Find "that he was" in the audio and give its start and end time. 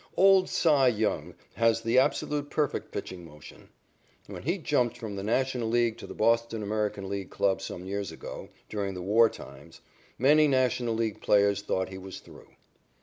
11.85-12.19